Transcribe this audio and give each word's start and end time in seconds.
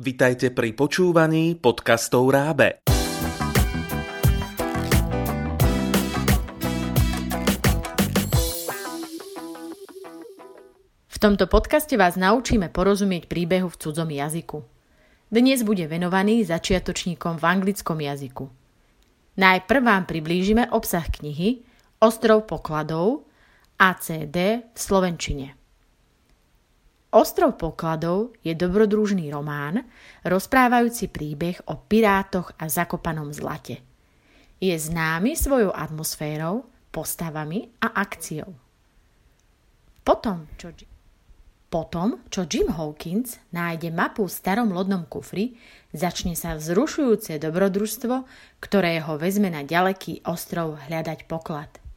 Vitajte 0.00 0.48
pri 0.48 0.72
počúvaní 0.72 1.60
podcastov 1.60 2.32
Rábe. 2.32 2.80
V 11.04 11.16
tomto 11.20 11.44
podcaste 11.52 12.00
vás 12.00 12.16
naučíme 12.16 12.72
porozumieť 12.72 13.28
príbehu 13.28 13.68
v 13.68 13.76
cudzom 13.76 14.08
jazyku. 14.08 14.64
Dnes 15.28 15.60
bude 15.68 15.84
venovaný 15.84 16.48
začiatočníkom 16.48 17.36
v 17.36 17.44
anglickom 17.44 18.00
jazyku. 18.00 18.48
Najprv 19.36 19.82
vám 19.84 20.08
priblížime 20.08 20.72
obsah 20.72 21.04
knihy 21.12 21.60
Ostrov 22.00 22.48
pokladov 22.48 23.28
ACD 23.76 24.64
v 24.64 24.78
Slovenčine. 24.80 25.59
Ostrov 27.10 27.58
pokladov 27.58 28.38
je 28.46 28.54
dobrodružný 28.54 29.34
román, 29.34 29.82
rozprávajúci 30.22 31.10
príbeh 31.10 31.58
o 31.66 31.74
pirátoch 31.74 32.54
a 32.54 32.70
zakopanom 32.70 33.34
zlate. 33.34 33.82
Je 34.62 34.70
známy 34.70 35.34
svojou 35.34 35.74
atmosférou, 35.74 36.70
postavami 36.94 37.66
a 37.82 37.98
akciou. 37.98 38.54
Potom, 40.06 40.46
čo, 40.54 40.70
potom, 41.66 42.22
čo 42.30 42.46
Jim 42.46 42.70
Hawkins 42.70 43.42
nájde 43.50 43.90
mapu 43.90 44.30
v 44.30 44.34
starom 44.34 44.70
lodnom 44.70 45.02
kufri, 45.10 45.58
začne 45.90 46.38
sa 46.38 46.54
vzrušujúce 46.54 47.42
dobrodružstvo, 47.42 48.22
ktoré 48.62 49.02
ho 49.02 49.18
vezme 49.18 49.50
na 49.50 49.66
ďaleký 49.66 50.22
ostrov 50.30 50.78
hľadať 50.86 51.26
poklad. 51.26 51.89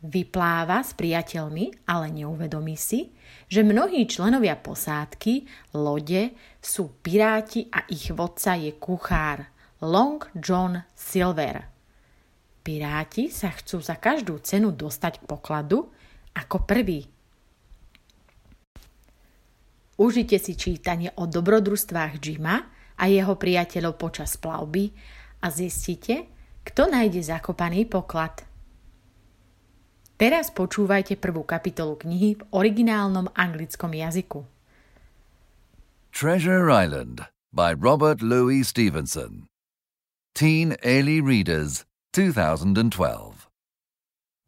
Vypláva 0.00 0.80
s 0.80 0.96
priateľmi, 0.96 1.84
ale 1.84 2.08
neuvedomí 2.08 2.72
si, 2.72 3.12
že 3.52 3.60
mnohí 3.60 4.08
členovia 4.08 4.56
posádky, 4.56 5.44
lode, 5.76 6.32
sú 6.56 6.96
piráti 7.04 7.68
a 7.68 7.84
ich 7.92 8.08
vodca 8.08 8.56
je 8.56 8.72
kuchár 8.80 9.44
Long 9.84 10.24
John 10.40 10.80
Silver. 10.96 11.68
Piráti 12.64 13.28
sa 13.28 13.52
chcú 13.52 13.84
za 13.84 14.00
každú 14.00 14.40
cenu 14.40 14.72
dostať 14.72 15.20
k 15.20 15.28
pokladu 15.28 15.92
ako 16.32 16.56
prvý. 16.64 17.04
Užite 20.00 20.40
si 20.40 20.56
čítanie 20.56 21.12
o 21.20 21.28
dobrodružstvách 21.28 22.24
Jima 22.24 22.56
a 22.96 23.04
jeho 23.04 23.36
priateľov 23.36 24.00
počas 24.00 24.40
plavby 24.40 24.96
a 25.44 25.52
zistite, 25.52 26.24
kto 26.64 26.88
nájde 26.88 27.20
zakopaný 27.20 27.84
poklad. 27.84 28.49
Teraz 30.20 30.52
počúvajte 30.52 31.16
prvú 31.16 31.48
kapitolu 31.48 31.96
knihy 31.96 32.36
v 32.36 32.42
originálnom 32.52 33.32
anglickom 33.32 33.88
jazyku. 33.96 34.44
Treasure 36.12 36.68
Island 36.68 37.24
by 37.56 37.72
Robert 37.72 38.20
Louis 38.20 38.60
Stevenson. 38.68 39.48
Teen 40.36 40.76
Early 40.84 41.24
Readers, 41.24 41.88
2012. 42.12 43.48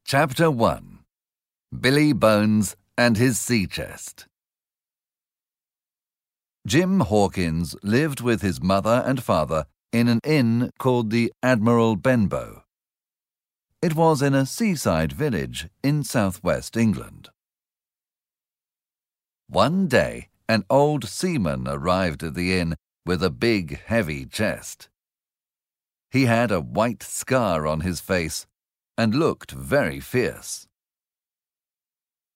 Chapter 0.04 0.52
1 0.52 1.00
Billy 1.72 2.12
Bones 2.12 2.76
and 3.00 3.16
His 3.16 3.40
Sea 3.40 3.64
Chest. 3.64 4.28
Jim 6.68 7.00
Hawkins 7.00 7.72
lived 7.80 8.20
with 8.20 8.44
his 8.44 8.60
mother 8.60 9.00
and 9.08 9.24
father 9.24 9.64
in 9.88 10.12
an 10.12 10.20
inn 10.20 10.68
called 10.76 11.08
the 11.08 11.32
Admiral 11.40 11.96
Benbow. 11.96 12.61
It 13.82 13.96
was 13.96 14.22
in 14.22 14.32
a 14.32 14.46
seaside 14.46 15.12
village 15.12 15.68
in 15.82 16.04
southwest 16.04 16.76
England. 16.76 17.30
One 19.48 19.88
day, 19.88 20.28
an 20.48 20.64
old 20.70 21.08
seaman 21.08 21.66
arrived 21.66 22.22
at 22.22 22.34
the 22.34 22.56
inn 22.56 22.76
with 23.04 23.24
a 23.24 23.30
big, 23.30 23.80
heavy 23.80 24.24
chest. 24.24 24.88
He 26.12 26.26
had 26.26 26.52
a 26.52 26.60
white 26.60 27.02
scar 27.02 27.66
on 27.66 27.80
his 27.80 27.98
face 27.98 28.46
and 28.96 29.16
looked 29.16 29.50
very 29.50 29.98
fierce. 29.98 30.68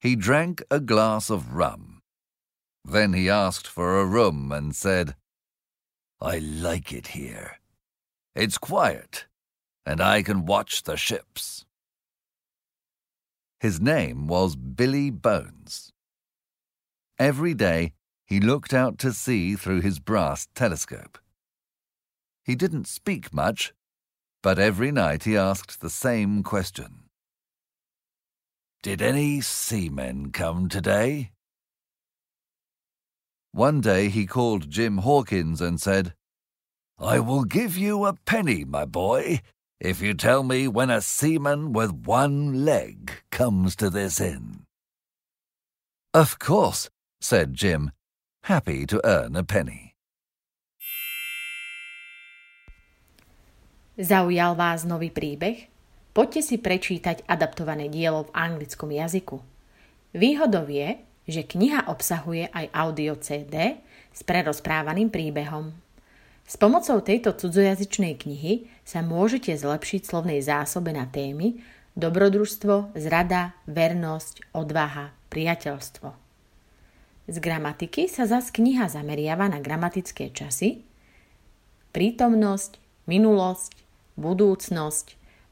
He 0.01 0.17
drank 0.17 0.65
a 0.69 0.81
glass 0.81 1.31
of 1.31 1.55
rum. 1.55 2.01
Then 2.85 3.13
he 3.13 3.31
asked 3.31 3.69
for 3.69 4.01
a 4.01 4.05
room 4.05 4.51
and 4.51 4.75
said, 4.75 5.15
I 6.21 6.39
like 6.39 6.93
it 6.93 7.09
here. 7.09 7.61
It's 8.35 8.59
quiet 8.59 9.27
and 9.87 10.01
I 10.01 10.23
can 10.23 10.45
watch 10.45 10.83
the 10.83 10.97
ships. 10.97 11.65
His 13.61 13.81
name 13.81 14.27
was 14.27 14.57
Billy 14.57 15.11
Bones. 15.11 15.93
Every 17.19 17.55
day 17.55 17.93
he 18.27 18.41
looked 18.41 18.75
out 18.75 18.99
to 18.99 19.13
sea 19.13 19.55
through 19.55 19.81
his 19.81 20.01
brass 20.01 20.49
telescope. 20.55 21.19
He 22.45 22.57
didn't 22.57 22.89
speak 22.89 23.33
much, 23.33 23.73
but 24.43 24.59
every 24.59 24.91
night 24.91 25.25
he 25.25 25.37
asked 25.37 25.81
the 25.81 25.91
same 25.91 26.43
question. 26.43 27.05
Did 28.83 29.01
any 29.01 29.41
seamen 29.41 30.33
come 30.33 30.69
today? 30.69 31.31
One 33.53 33.81
day 33.81 34.09
he 34.09 34.27
called 34.27 34.71
Jim 34.71 34.99
Hawkins 34.99 35.61
and 35.61 35.81
said, 35.81 36.15
I 36.99 37.21
will 37.21 37.45
give 37.45 37.77
you 37.77 38.05
a 38.05 38.15
penny, 38.27 38.65
my 38.65 38.85
boy, 38.85 39.41
if 39.81 40.01
you 40.01 40.15
tell 40.15 40.43
me 40.43 40.69
when 40.69 40.89
a 40.89 41.01
seaman 41.01 41.73
with 41.73 42.07
one 42.07 42.65
leg 42.65 43.23
comes 43.31 43.77
to 43.77 43.91
this 43.91 44.21
inn. 44.21 44.65
Of 46.17 46.39
course, 46.39 46.89
said 47.21 47.53
Jim, 47.53 47.93
happy 48.45 48.87
to 48.87 49.01
earn 49.05 49.37
a 49.37 49.45
penny. 49.45 49.93
Zaujal 53.97 54.57
vás 54.57 54.85
nový 54.85 55.09
príbeh? 55.09 55.73
Poďte 56.13 56.41
si 56.45 56.57
prečítať 56.61 57.25
adaptované 57.29 57.89
dielo 57.89 58.29
v 58.29 58.35
anglickom 58.37 58.93
jazyku. 58.93 59.41
Výhodou 60.17 60.69
je, 60.69 61.01
že 61.29 61.45
kniha 61.45 61.89
obsahuje 61.93 62.49
aj 62.53 62.73
audio 62.73 63.17
CD 63.17 63.81
s 64.13 64.21
prerozprávaným 64.25 65.13
príbehom. 65.13 65.86
S 66.47 66.55
pomocou 66.55 67.03
tejto 67.03 67.35
cudzojazyčnej 67.35 68.23
knihy 68.23 68.71
sa 68.87 69.03
môžete 69.03 69.51
zlepšiť 69.59 70.07
slovnej 70.07 70.39
zásobe 70.39 70.95
na 70.95 71.11
témy 71.11 71.59
dobrodružstvo, 71.99 72.95
zrada, 72.95 73.59
vernosť, 73.67 74.55
odvaha, 74.55 75.11
priateľstvo. 75.27 76.09
Z 77.27 77.37
gramatiky 77.43 78.07
sa 78.07 78.31
zas 78.31 78.55
kniha 78.55 78.87
zameriava 78.87 79.51
na 79.51 79.59
gramatické 79.59 80.31
časy, 80.31 80.87
prítomnosť, 81.91 82.79
minulosť, 83.11 83.73
budúcnosť, 84.15 85.07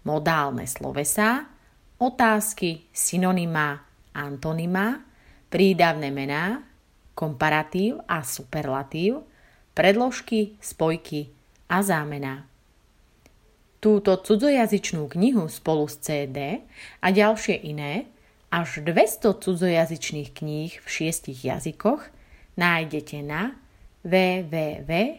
modálne 0.07 0.71
slovesá, 0.71 1.51
otázky, 1.99 2.87
synonymá, 2.95 3.83
antonymá, 4.15 5.03
prídavné 5.51 6.15
mená, 6.15 6.63
komparatív 7.19 7.99
a 8.07 8.23
superlatív– 8.23 9.27
predložky, 9.75 10.57
spojky 10.63 11.29
a 11.69 11.83
zámena. 11.83 12.47
Túto 13.83 14.17
cudzojazyčnú 14.17 15.13
knihu 15.13 15.45
spolu 15.53 15.85
s 15.85 16.01
CD 16.01 16.65
a 17.05 17.13
ďalšie 17.13 17.61
iné, 17.69 18.09
až 18.49 18.81
200 18.81 19.45
cudzojazyčných 19.45 20.31
kníh 20.33 20.73
v 20.79 20.87
šiestich 20.87 21.45
jazykoch 21.45 22.07
nájdete 22.57 23.21
na 23.21 23.59
www.rab.sk. 24.07 25.19